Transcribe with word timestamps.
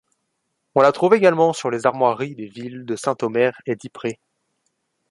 On 0.73 0.81
la 0.81 0.91
trouve 0.91 1.13
également 1.13 1.53
sur 1.53 1.69
les 1.69 1.85
armoiries 1.85 2.33
des 2.33 2.47
villes 2.47 2.85
de 2.87 2.95
Saint-Omer 2.95 3.53
et 3.67 3.75
d'Ypres. 3.75 4.17